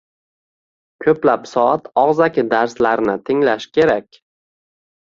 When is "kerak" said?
3.79-4.25